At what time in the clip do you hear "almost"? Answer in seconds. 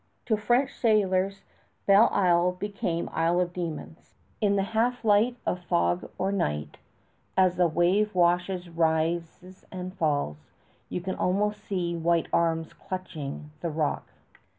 11.13-11.59